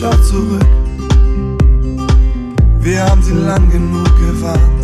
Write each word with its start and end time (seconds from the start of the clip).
Schau 0.00 0.16
zurück. 0.22 0.66
Wir 2.80 3.04
haben 3.04 3.22
sie 3.22 3.34
lang 3.34 3.68
genug 3.70 4.08
gewarnt. 4.16 4.82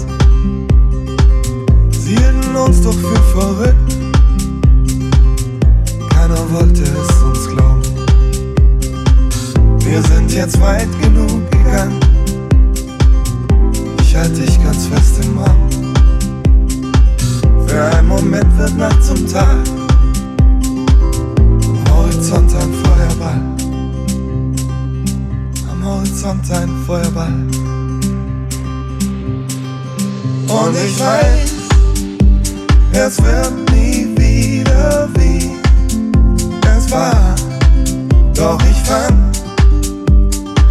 Sie 1.91 2.17
hielten 2.17 2.55
uns 2.55 2.83
doch 2.83 2.93
für 2.93 3.23
verrückt. 3.35 3.97
Keiner 6.11 6.51
wollte 6.53 6.83
es 6.83 7.23
uns 7.23 7.49
glauben. 7.49 7.83
Wir 9.79 10.03
sind 10.03 10.33
jetzt 10.33 10.61
weit 10.61 10.89
genug 11.01 11.51
gegangen. 11.51 12.01
Ich 14.03 14.15
halte 14.15 14.43
dich 14.43 14.63
ganz 14.63 14.87
fest 14.87 15.25
im 15.25 15.39
Arm. 15.39 15.71
Für 17.67 17.85
einen 17.97 18.09
Moment 18.09 18.59
wird 18.59 18.77
Nacht 18.77 19.03
zum 19.03 19.27
Tag. 19.27 19.57
Am 21.69 21.95
Horizont 21.95 22.55
ein 22.55 22.75
Feuerball. 22.85 23.56
Horizont 25.87 26.51
ein 26.51 26.69
Feuerball. 26.85 27.33
Und 30.49 30.75
ich 30.85 30.99
weiß, 30.99 31.53
es 32.93 33.23
wird 33.23 33.71
nie 33.71 34.09
wieder 34.17 35.09
wie 35.15 35.51
es 36.77 36.91
war. 36.91 37.37
Doch 38.35 38.59
ich 38.69 38.79
fang 38.89 39.17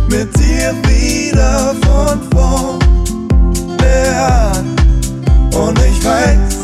mit 0.10 0.30
dir 0.38 0.74
wieder 0.84 1.74
von 1.86 2.20
vorne 2.34 2.80
an. 4.20 4.66
Und 5.54 5.80
ich 5.80 6.04
weiß, 6.04 6.58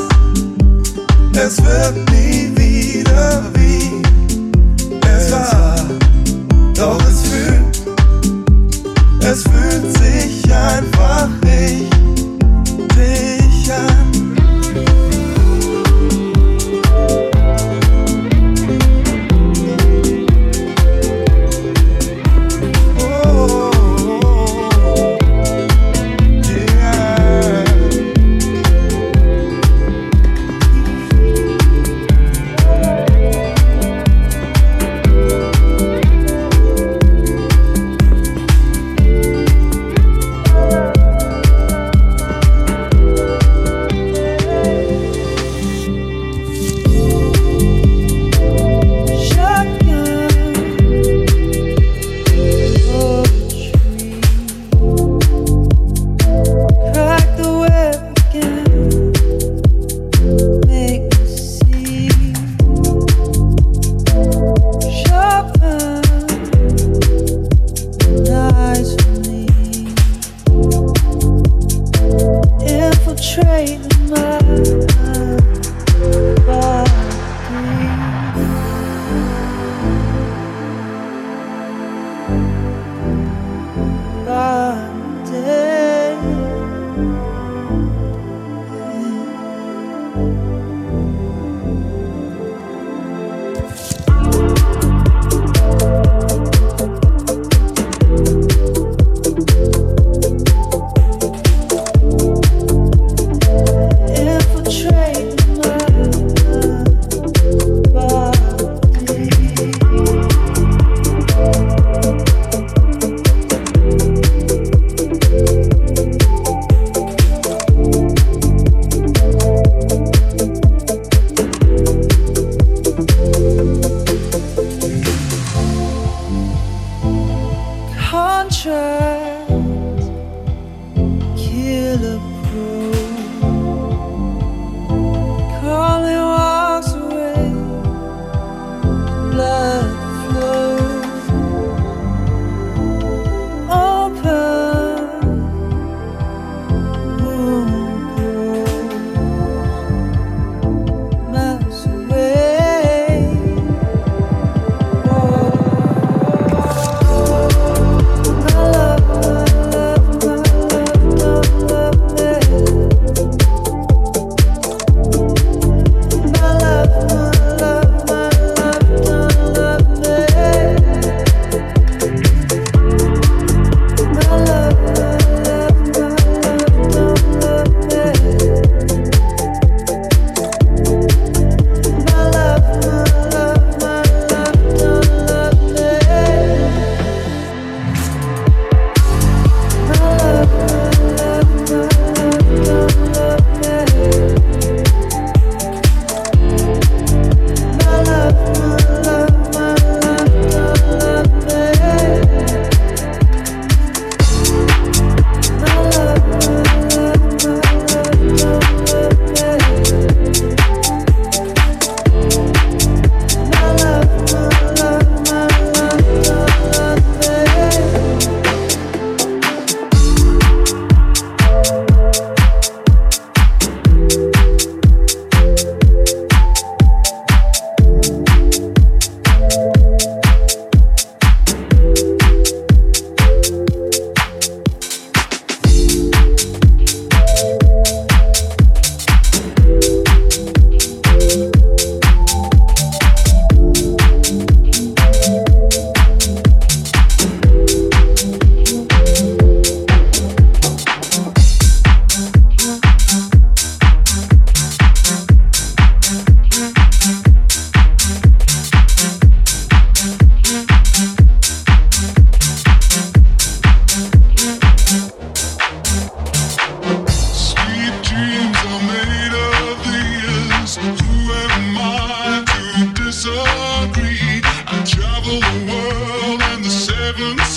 es 1.45 1.63
wird 1.63 1.95
nie 2.11 2.51
wieder 2.57 3.43
wie 3.53 4.01
es 5.07 5.31
war. 5.31 5.75
Doch 6.75 6.99
es 7.07 7.10
sich 9.89 10.53
einfach 10.53 11.40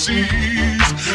seas 0.05 1.14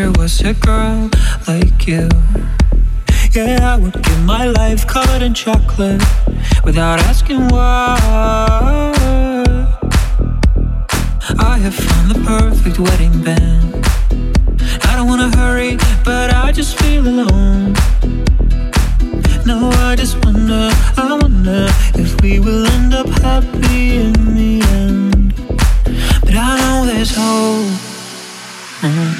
If 0.00 0.16
was 0.16 0.40
a 0.42 0.54
girl 0.54 1.10
like 1.48 1.88
you, 1.88 2.08
yeah, 3.32 3.74
I 3.74 3.76
would 3.76 4.00
give 4.00 4.24
my 4.24 4.46
life 4.46 4.86
covered 4.86 5.22
in 5.22 5.34
chocolate 5.34 6.00
without 6.64 7.00
asking 7.00 7.48
why. 7.48 7.98
I 11.40 11.58
have 11.58 11.74
found 11.74 12.12
the 12.12 12.20
perfect 12.24 12.78
wedding 12.78 13.24
band. 13.24 13.84
I 14.84 14.94
don't 14.94 15.08
wanna 15.08 15.36
hurry, 15.36 15.76
but 16.04 16.32
I 16.32 16.52
just 16.52 16.78
feel 16.78 17.02
alone. 17.02 17.72
No, 19.44 19.68
I 19.88 19.96
just 19.96 20.24
wonder, 20.24 20.70
I 20.96 21.18
wonder 21.20 21.66
if 21.94 22.20
we 22.22 22.38
will 22.38 22.64
end 22.66 22.94
up 22.94 23.08
happy 23.08 23.96
in 23.96 24.12
the 24.36 24.62
end. 24.78 25.34
But 26.20 26.36
I 26.36 26.56
know 26.60 26.86
there's 26.86 27.16
hope. 27.16 27.80
Mm. 28.80 29.17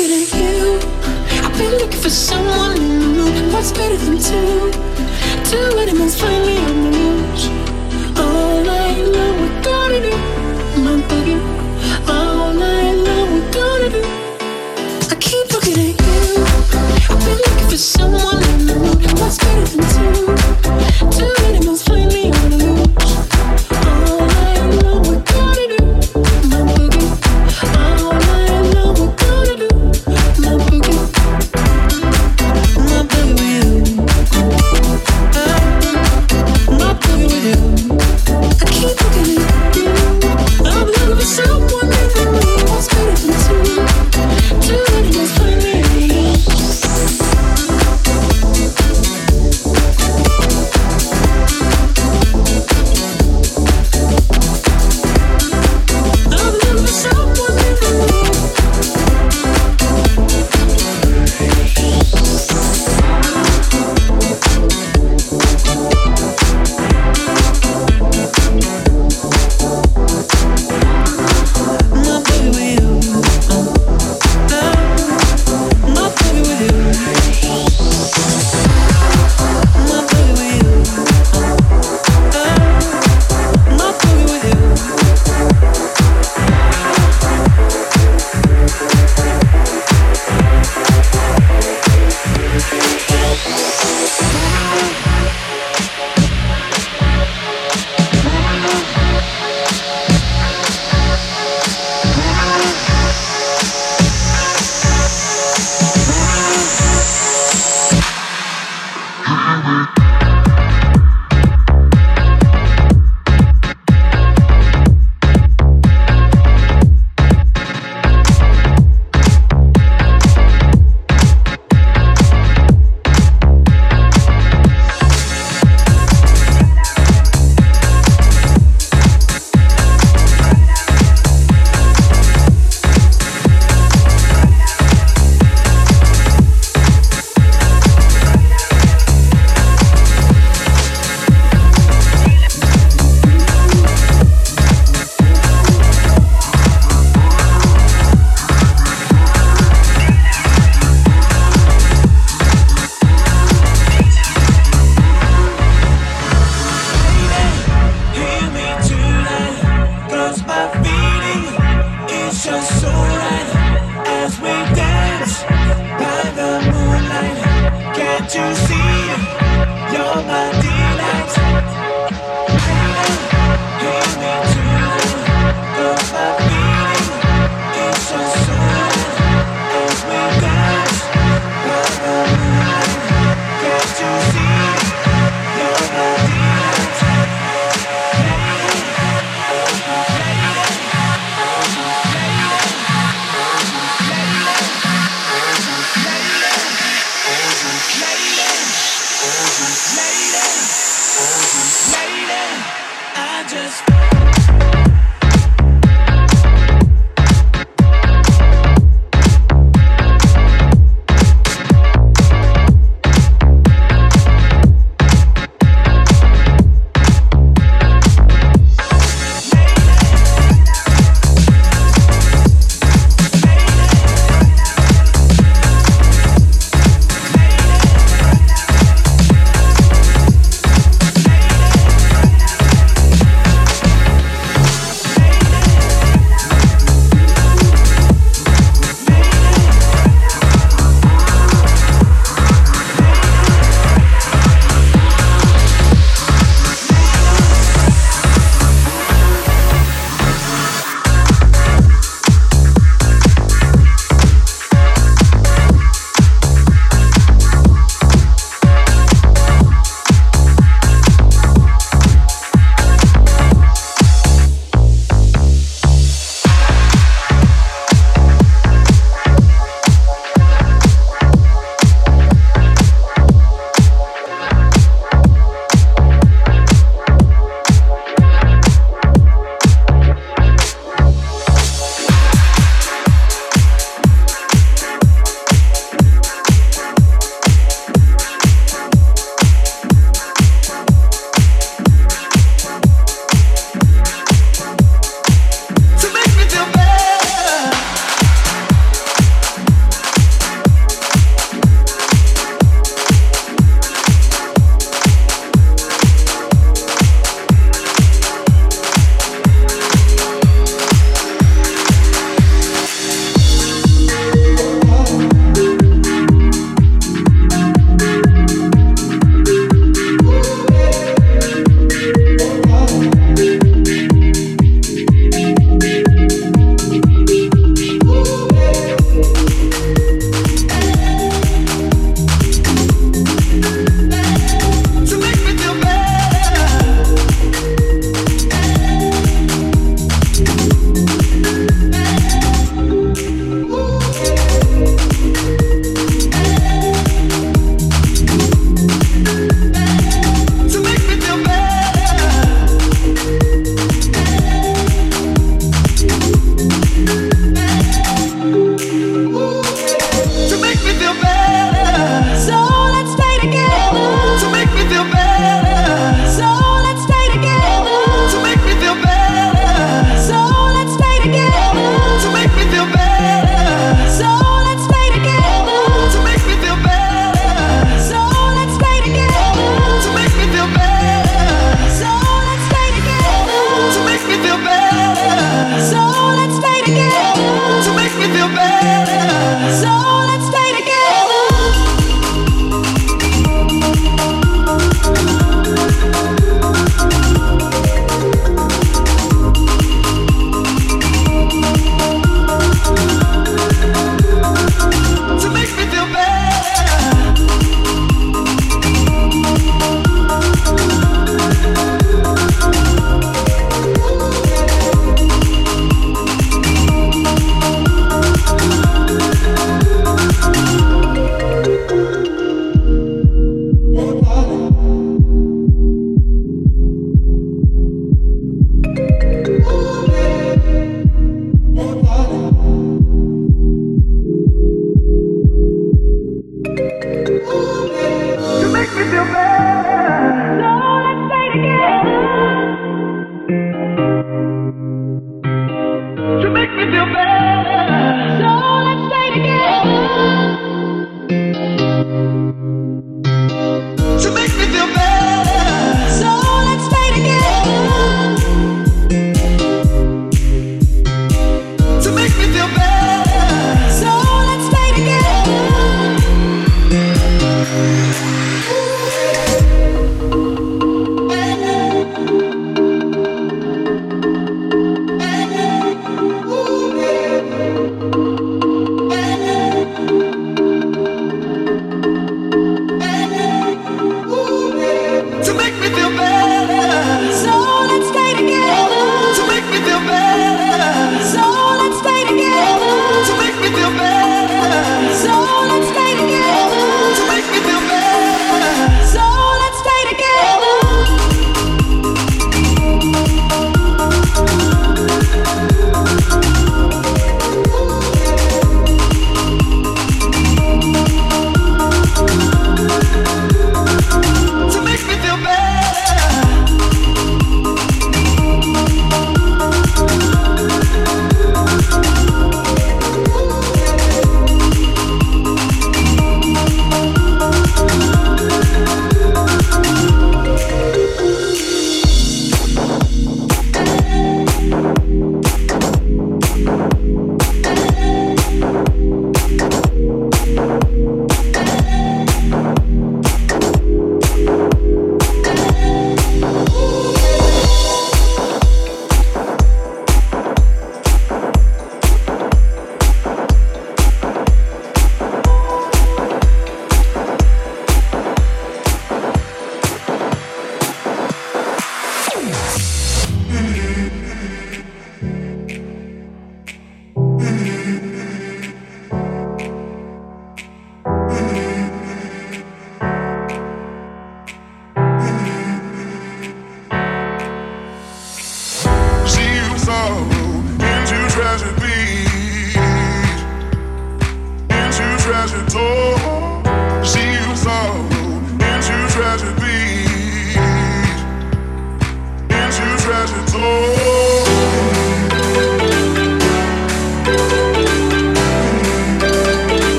Looking 0.00 0.22
at 0.22 0.32
you. 0.32 0.80
I've 1.44 1.58
been 1.58 1.72
looking 1.72 2.00
for 2.00 2.08
someone 2.08 2.78
new. 3.12 3.52
What's 3.52 3.70
better 3.70 3.98
than 3.98 4.16
two? 4.16 4.70
Two 5.44 5.78
animals 5.78 6.18
finally 6.18 6.56
on 6.56 6.84
the 6.84 6.90
loose. 6.98 7.46
All 8.18 8.64
night 8.64 8.96
long, 8.96 9.40
we're 9.42 9.62
gonna 9.62 10.00
do 10.00 10.16
my 10.80 10.96
boogie. 11.06 11.40
All 12.08 12.50
night 12.54 12.94
long, 12.94 13.28
we're 13.34 13.52
gonna 13.52 13.90
do. 13.90 14.02
I 15.10 15.16
keep 15.20 15.52
looking 15.52 15.76
at 15.76 16.00
you. 16.00 16.44
I've 17.10 17.20
been 17.26 17.36
looking 17.36 17.68
for 17.68 17.76
someone 17.76 18.40
new. 18.64 18.80
What's 19.20 19.36
better 19.36 19.66
than 19.68 19.84
two? 19.96 20.14
Two 21.12 21.44
animals 21.44 21.82
finally 21.82 21.99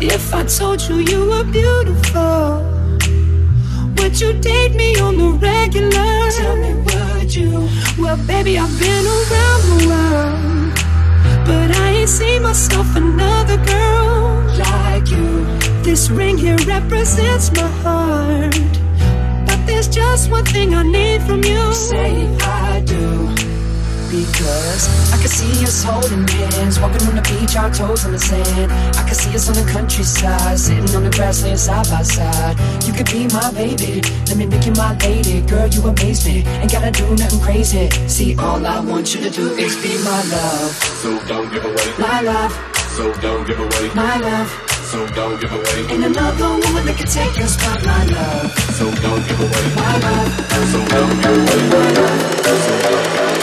If 0.00 0.32
I 0.32 0.44
told 0.44 0.80
you 0.82 0.98
you 0.98 1.26
were 1.26 1.42
beautiful, 1.42 2.62
would 3.96 4.20
you 4.20 4.32
date 4.34 4.74
me 4.76 4.96
on 5.00 5.16
the 5.18 5.30
regular? 5.30 6.30
Tell 6.30 6.56
me, 6.56 6.72
would 6.86 7.34
you? 7.34 7.68
Well, 7.98 8.16
baby, 8.26 8.58
I've 8.58 8.78
been 8.78 9.04
around 9.06 9.60
the 9.70 9.88
world, 9.88 10.74
but 11.44 11.76
I 11.76 11.90
ain't 11.90 12.08
seen 12.08 12.42
myself 12.42 12.94
another 12.94 13.56
girl 13.56 14.44
like 14.56 15.10
you. 15.10 15.44
This 15.82 16.10
ring 16.10 16.38
here 16.38 16.58
represents 16.58 17.50
my 17.56 17.66
heart. 17.82 18.54
But 19.46 19.66
there's 19.66 19.88
just 19.88 20.30
one 20.30 20.44
thing 20.44 20.74
I 20.74 20.84
need 20.84 21.22
from 21.22 21.42
you. 21.42 21.74
Say 21.74 22.36
I 22.40 22.82
do. 22.86 23.47
Because 24.08 24.88
I 25.12 25.18
can 25.20 25.28
see 25.28 25.52
us 25.64 25.84
holding 25.84 26.26
hands, 26.26 26.80
walking 26.80 27.06
on 27.08 27.16
the 27.16 27.22
beach, 27.28 27.56
our 27.56 27.68
toes 27.68 28.06
in 28.06 28.12
the 28.12 28.18
sand. 28.18 28.72
I 28.96 29.04
can 29.04 29.14
see 29.14 29.34
us 29.36 29.48
on 29.48 29.54
the 29.54 29.70
countryside, 29.70 30.58
sitting 30.58 30.88
on 30.96 31.04
the 31.04 31.10
grassland 31.10 31.58
side 31.58 31.84
by 31.90 32.02
side. 32.02 32.56
You 32.88 32.94
could 32.94 33.04
be 33.12 33.28
my 33.28 33.52
baby, 33.52 34.00
let 34.28 34.36
me 34.38 34.46
make 34.46 34.64
you 34.64 34.72
my 34.72 34.96
lady. 35.04 35.42
Girl, 35.42 35.68
you 35.68 35.82
amaze 35.84 36.24
me, 36.24 36.40
ain't 36.46 36.72
gotta 36.72 36.90
do 36.90 37.04
nothing 37.16 37.40
crazy. 37.40 37.90
See, 38.08 38.34
all 38.38 38.64
I 38.64 38.80
want 38.80 39.14
you 39.14 39.20
to 39.20 39.30
do 39.30 39.52
is 39.60 39.76
be 39.76 39.92
my 40.02 40.22
love, 40.32 40.72
So 41.04 41.10
don't 41.28 41.52
give 41.52 41.64
away. 41.64 41.88
my 42.00 42.20
love, 42.22 42.52
So 42.96 43.12
don't 43.20 43.46
give 43.46 43.60
away. 43.60 43.92
my 43.94 44.16
love. 44.20 44.48
So 44.88 45.06
don't 45.12 45.38
give 45.38 45.52
away. 45.52 45.84
Ain't 45.92 46.04
another 46.16 46.48
woman 46.64 46.86
that 46.88 46.96
can 46.96 47.06
take 47.06 47.36
your 47.36 47.46
spot, 47.46 47.84
my 47.84 48.04
love, 48.08 48.48
So 48.72 48.88
don't 49.04 49.20
give 49.28 49.36
away. 49.36 49.64
my 49.76 49.94
love. 50.00 50.32
So 50.72 50.78
don't 50.96 51.12
give 51.20 51.36
away. 51.44 52.28
Another 52.48 53.37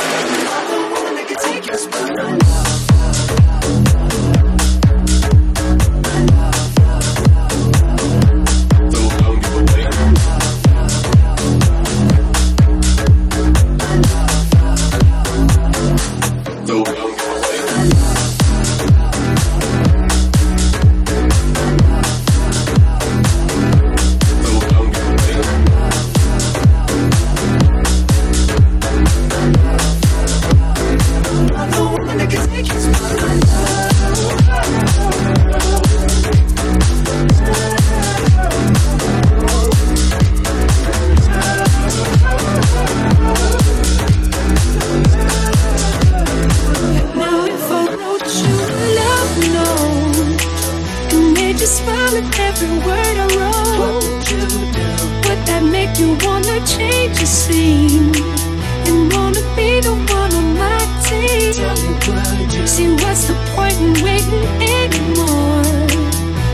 team? 61.55 61.65
Tell 61.65 61.75
me, 61.75 62.43
would? 62.43 62.67
See, 62.67 62.89
what's 63.03 63.27
the 63.27 63.35
point 63.55 63.77
in 63.79 63.93
waiting 64.03 64.45
anymore? 64.61 65.63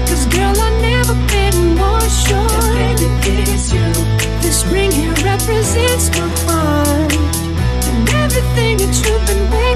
Cause 0.08 0.26
girl, 0.28 0.56
I've 0.68 0.82
never 0.82 1.16
been 1.34 1.76
more 1.76 2.08
sure. 2.10 2.74
Baby, 2.76 3.08
it's 3.52 3.74
you. 3.74 3.88
This 4.42 4.66
ring 4.66 4.92
here 4.92 5.14
represents 5.24 6.10
my 6.18 6.28
heart 6.46 7.14
and 7.88 8.10
everything 8.24 8.78
that 8.78 8.94
you've 9.02 9.26
been 9.28 9.44
waiting 9.50 9.71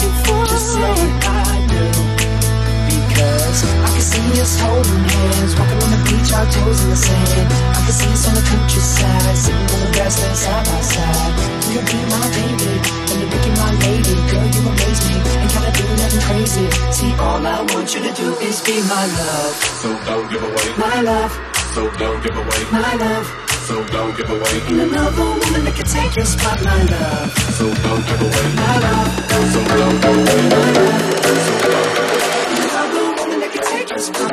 just 4.36 4.60
holding 4.60 5.04
hands, 5.08 5.56
walking 5.56 5.80
on 5.80 5.92
the 5.96 6.02
beach, 6.04 6.30
our 6.36 6.46
toes 6.52 6.84
in 6.84 6.90
the 6.92 7.00
sand. 7.00 7.48
I 7.72 7.80
can 7.88 7.96
see 7.96 8.12
us 8.12 8.28
on 8.28 8.36
the 8.36 8.44
countryside, 8.44 9.36
sitting 9.40 9.70
on 9.74 9.80
the 9.80 9.92
grassland 9.96 10.36
side 10.36 10.66
by 10.68 10.82
side. 10.84 11.34
You 11.72 11.80
be 11.88 12.00
my 12.12 12.26
baby, 12.36 12.72
and 13.16 13.18
you 13.24 13.28
be 13.32 13.52
my 13.56 13.72
lady. 13.80 14.16
Girl, 14.28 14.48
you 14.52 14.62
amaze 14.68 15.02
me, 15.08 15.16
and 15.40 15.50
gotta 15.56 15.72
do 15.72 15.86
nothing 16.04 16.24
crazy. 16.28 16.68
See, 16.92 17.12
all 17.16 17.40
I 17.48 17.64
want 17.72 17.88
you 17.96 18.02
to 18.04 18.12
do 18.12 18.28
is 18.44 18.60
be 18.60 18.76
my 18.92 19.06
love. 19.08 19.56
So 19.80 19.90
don't 20.04 20.28
give 20.28 20.44
away 20.44 20.68
my 20.84 21.00
love. 21.02 21.32
So 21.74 21.82
don't 21.96 22.20
give 22.20 22.36
away 22.36 22.62
my 22.76 22.92
love. 23.00 23.26
So 23.66 23.84
don't 23.88 24.16
give 24.16 24.30
away 24.30 24.56
Ain't 24.70 24.94
another 24.94 25.26
woman 25.26 25.64
that 25.66 25.74
can 25.74 25.88
take 25.88 26.16
your 26.16 26.26
spot, 26.26 26.62
my 26.62 26.84
love. 26.86 27.32
So 27.58 27.66
don't 27.72 28.04
give 28.06 28.22
away 28.22 28.48
my 28.62 28.76
love. 28.84 29.10
So 29.54 29.60
don't 29.64 29.98
give 30.04 30.16
away 30.22 30.42
my 30.54 30.66
love. 30.76 31.02
So 31.24 31.54
don't 31.72 31.95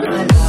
Bye. 0.03 0.27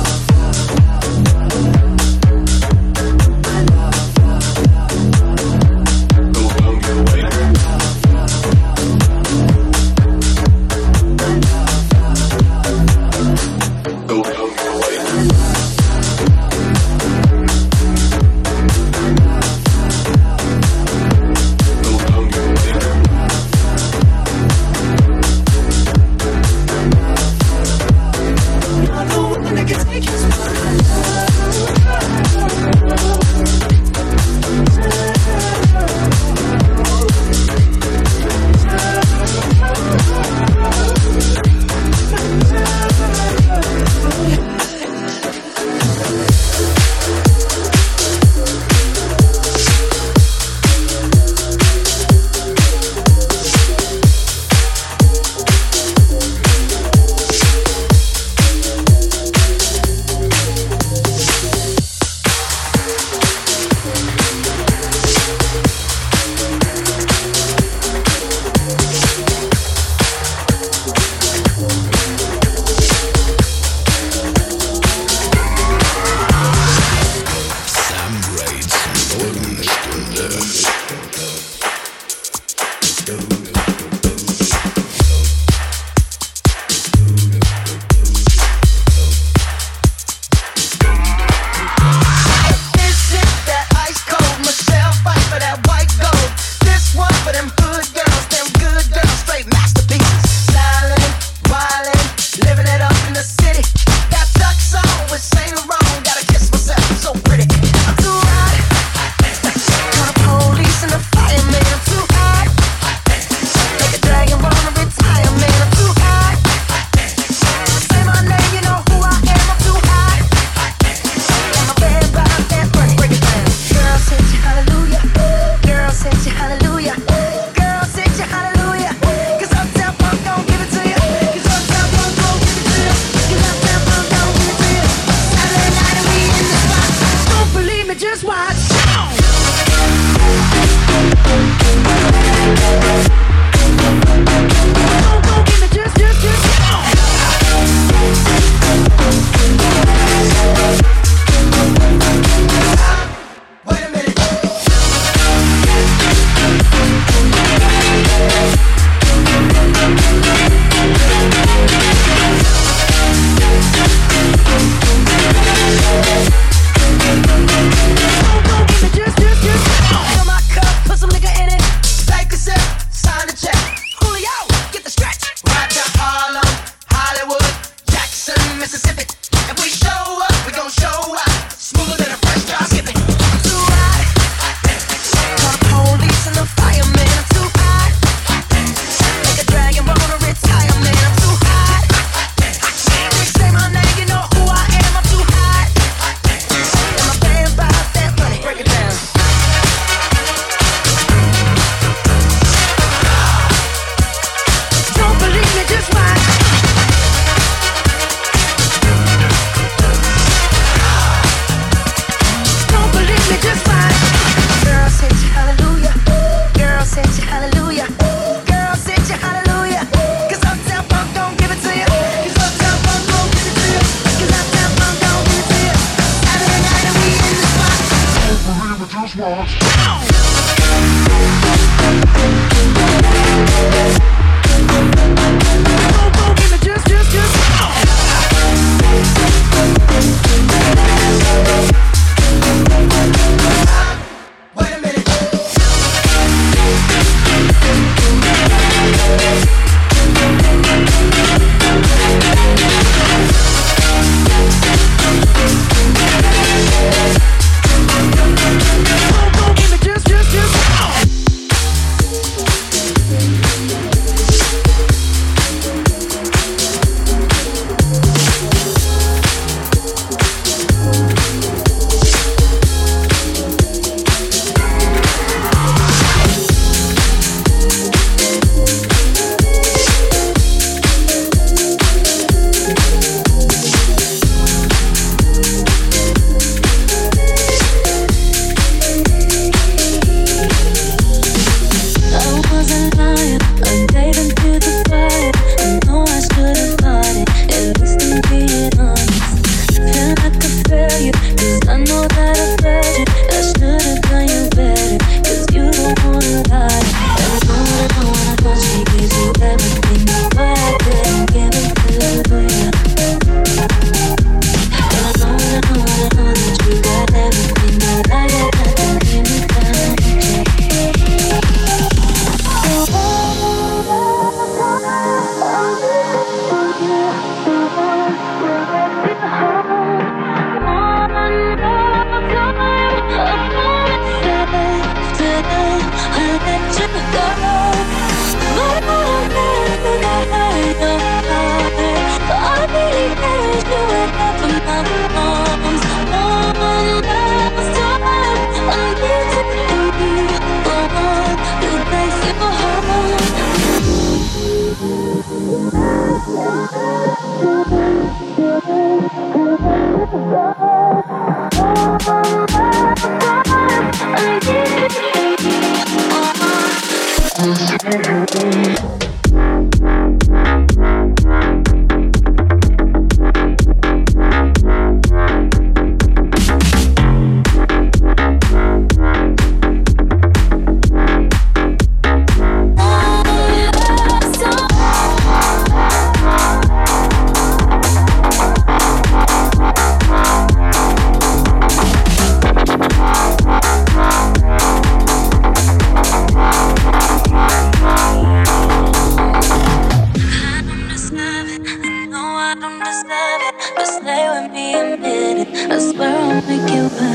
minute. 404.73 405.47
I 405.71 405.77
swear 405.79 406.15
I'll 406.17 406.41
make 406.47 406.73
you 406.73 406.89
better. 406.89 407.12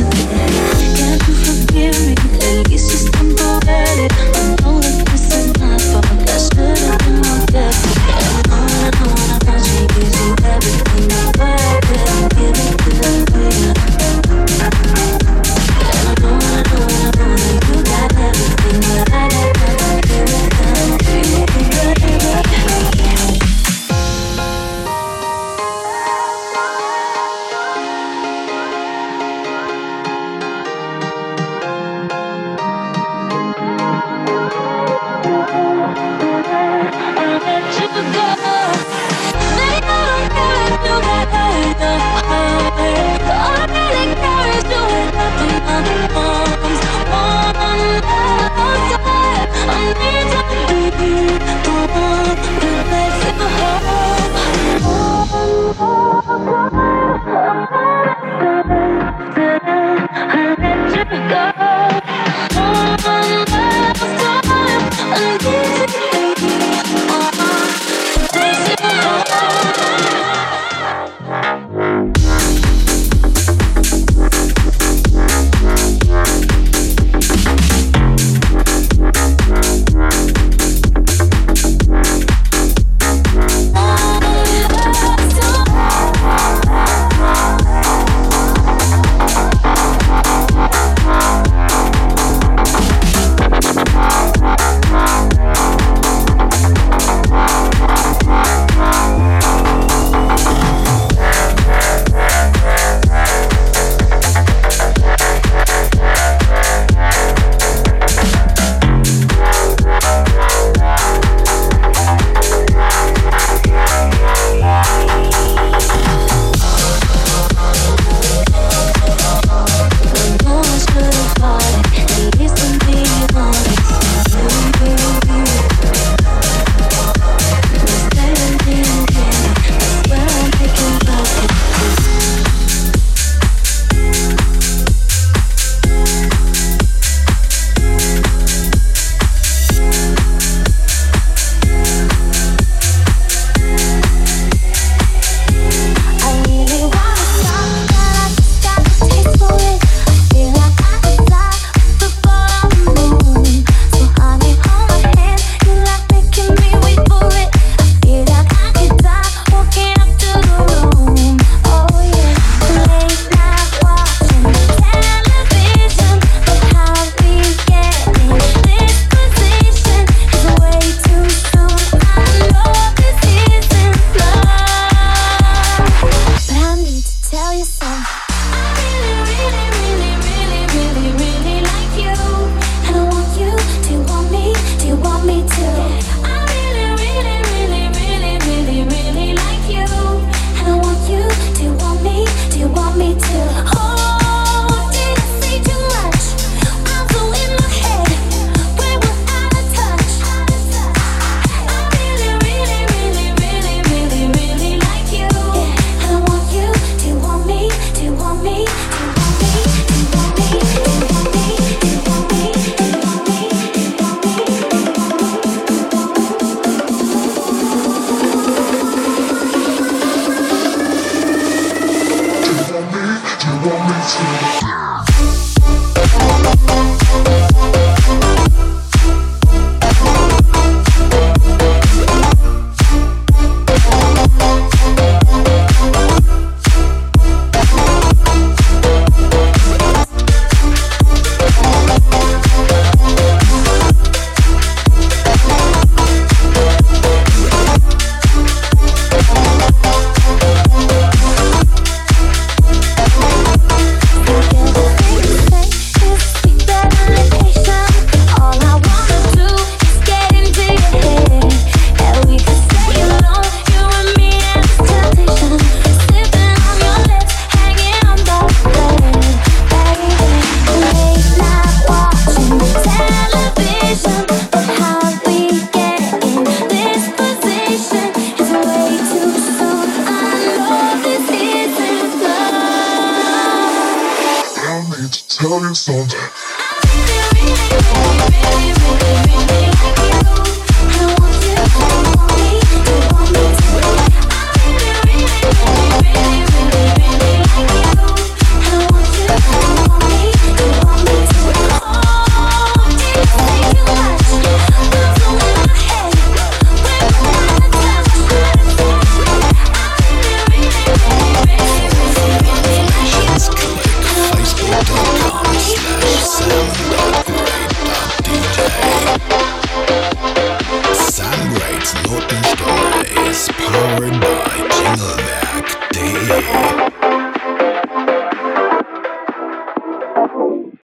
to 224.09 224.23
me. 224.63 224.68